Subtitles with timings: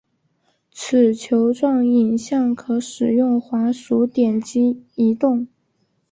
[0.71, 5.47] 此球状影像可使用滑鼠点击移动。